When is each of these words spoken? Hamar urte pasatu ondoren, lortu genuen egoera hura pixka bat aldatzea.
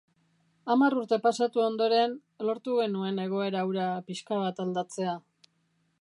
Hamar 0.75 0.95
urte 1.01 1.19
pasatu 1.25 1.61
ondoren, 1.65 2.17
lortu 2.49 2.79
genuen 2.79 3.23
egoera 3.27 3.65
hura 3.69 3.87
pixka 4.11 4.43
bat 4.47 4.65
aldatzea. 4.67 5.19